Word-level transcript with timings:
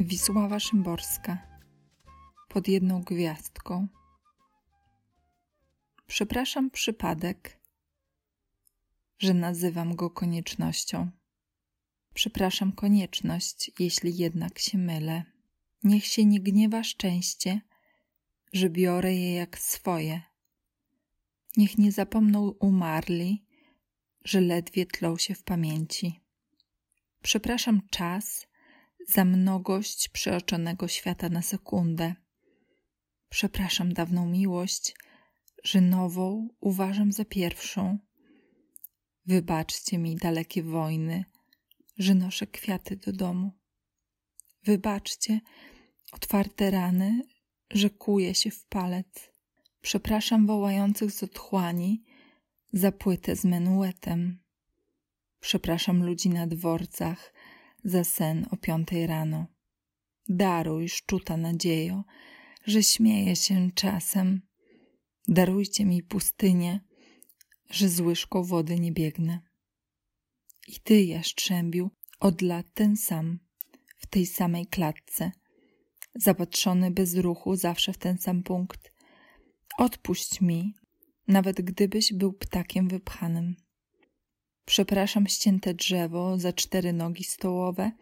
Wisława 0.00 0.60
Szymborska 0.60 1.38
pod 2.48 2.68
jedną 2.68 3.02
gwiazdką. 3.02 3.88
Przepraszam 6.06 6.70
przypadek, 6.70 7.58
że 9.18 9.34
nazywam 9.34 9.96
go 9.96 10.10
koniecznością. 10.10 11.10
Przepraszam 12.14 12.72
konieczność, 12.72 13.70
jeśli 13.78 14.16
jednak 14.16 14.58
się 14.58 14.78
mylę. 14.78 15.24
Niech 15.84 16.06
się 16.06 16.24
nie 16.24 16.40
gniewa 16.40 16.84
szczęście, 16.84 17.60
że 18.52 18.70
biorę 18.70 19.14
je 19.14 19.34
jak 19.34 19.58
swoje. 19.58 20.22
Niech 21.56 21.78
nie 21.78 21.92
zapomną 21.92 22.48
umarli, 22.48 23.44
że 24.24 24.40
ledwie 24.40 24.86
tlą 24.86 25.16
się 25.16 25.34
w 25.34 25.42
pamięci. 25.42 26.20
Przepraszam 27.22 27.80
czas 27.90 28.49
za 29.08 29.24
mnogość 29.24 30.08
przeoczonego 30.08 30.88
świata 30.88 31.28
na 31.28 31.42
sekundę. 31.42 32.14
Przepraszam 33.28 33.92
dawną 33.92 34.26
miłość, 34.26 34.94
że 35.64 35.80
nową 35.80 36.48
uważam 36.60 37.12
za 37.12 37.24
pierwszą. 37.24 37.98
Wybaczcie 39.26 39.98
mi 39.98 40.16
dalekie 40.16 40.62
wojny, 40.62 41.24
że 41.98 42.14
noszę 42.14 42.46
kwiaty 42.46 42.96
do 42.96 43.12
domu. 43.12 43.52
Wybaczcie 44.64 45.40
otwarte 46.12 46.70
rany, 46.70 47.22
że 47.70 47.90
kuje 47.90 48.34
się 48.34 48.50
w 48.50 48.64
palec. 48.64 49.30
Przepraszam 49.80 50.46
wołających 50.46 51.12
z 51.12 51.22
otchłani 51.22 52.04
za 52.72 52.92
płytę 52.92 53.36
z 53.36 53.44
menuetem. 53.44 54.38
Przepraszam 55.40 56.06
ludzi 56.06 56.30
na 56.30 56.46
dworcach 56.46 57.32
za 57.84 58.04
sen 58.04 58.46
o 58.50 58.56
piątej 58.56 59.06
rano. 59.06 59.46
Daruj, 60.28 60.88
szczuta 60.88 61.36
nadziejo, 61.36 62.04
że 62.66 62.82
śmieję 62.82 63.36
się 63.36 63.70
czasem. 63.74 64.40
Darujcie 65.28 65.84
mi 65.84 66.02
pustynię, 66.02 66.80
że 67.70 67.88
z 67.88 68.00
łyżką 68.00 68.42
wody 68.42 68.80
nie 68.80 68.92
biegnę. 68.92 69.40
I 70.68 70.80
ty, 70.80 71.02
jaszczębiu, 71.02 71.90
od 72.20 72.42
lat 72.42 72.66
ten 72.74 72.96
sam, 72.96 73.38
w 73.98 74.06
tej 74.06 74.26
samej 74.26 74.66
klatce, 74.66 75.32
zapatrzony 76.14 76.90
bez 76.90 77.14
ruchu 77.14 77.56
zawsze 77.56 77.92
w 77.92 77.98
ten 77.98 78.18
sam 78.18 78.42
punkt. 78.42 78.92
Odpuść 79.78 80.40
mi, 80.40 80.74
nawet 81.28 81.60
gdybyś 81.60 82.12
był 82.12 82.32
ptakiem 82.32 82.88
wypchanym. 82.88 83.56
Przepraszam 84.70 85.26
ścięte 85.26 85.74
drzewo 85.74 86.38
za 86.38 86.52
cztery 86.52 86.92
nogi 86.92 87.24
stołowe. 87.24 87.92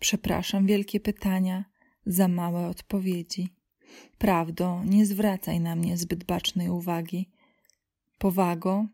Przepraszam 0.00 0.66
wielkie 0.66 1.00
pytania 1.00 1.64
za 2.06 2.28
małe 2.28 2.68
odpowiedzi. 2.68 3.48
Prawdo, 4.18 4.84
nie 4.84 5.06
zwracaj 5.06 5.60
na 5.60 5.76
mnie 5.76 5.96
zbyt 5.96 6.24
bacznej 6.24 6.70
uwagi. 6.70 7.30
Powago, 8.18 8.86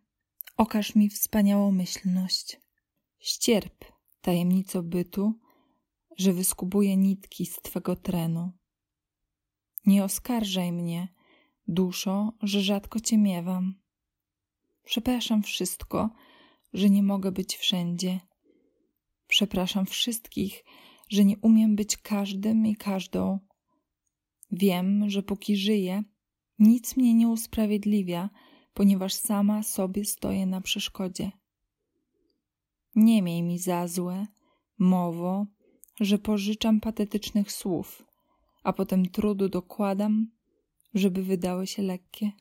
okaż 0.56 0.95
mi 0.95 1.09
wspaniałomyślność. 1.09 2.61
Ścierp 3.19 3.84
tajemnico 4.20 4.83
bytu, 4.83 5.34
że 6.19 6.33
wyskubuję 6.33 6.97
nitki 6.97 7.47
z 7.47 7.56
twego 7.56 7.97
trenu. 7.97 8.53
Nie 9.87 10.05
oskarżaj 10.05 10.73
mnie, 10.73 11.09
duszo, 11.69 12.33
że 12.43 12.61
rzadko 12.61 13.00
cię 13.00 13.19
miewam. 13.19 13.75
Przepraszam 14.84 15.43
wszystko, 15.43 16.11
że 16.73 16.91
nie 16.91 17.03
mogę 17.03 17.33
być 17.33 17.56
wszędzie. 17.56 18.20
Przepraszam 19.28 19.87
wszystkich, 19.87 20.65
że 21.09 21.25
nie 21.25 21.39
umiem 21.39 21.77
być 21.77 21.97
każdym 21.97 22.66
i 22.66 22.77
każdą. 22.77 23.38
Wiem, 24.50 25.10
że 25.10 25.22
póki 25.22 25.56
żyję, 25.56 26.03
nic 26.59 26.97
mnie 26.97 27.15
nie 27.15 27.28
usprawiedliwia, 27.28 28.31
ponieważ 28.75 29.15
sama 29.15 29.62
sobie 29.62 30.05
stoję 30.05 30.47
na 30.47 30.60
przeszkodzie. 30.60 31.33
Nie 32.94 33.22
miej 33.22 33.43
mi 33.43 33.59
za 33.59 33.89
złe, 33.89 34.27
mowo, 34.78 35.47
że 36.00 36.19
pożyczam 36.19 36.81
patetycznych 36.81 37.53
słów, 37.53 38.06
a 38.62 38.72
potem 38.72 39.06
trudu 39.06 39.49
dokładam, 39.49 40.27
żeby 40.94 41.22
wydały 41.22 41.66
się 41.66 41.83
lekkie. 41.83 42.33